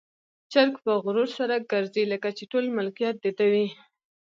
[0.51, 3.67] چرګ په غرور سره ګرځي، لکه چې ټول ملکيت د ده وي.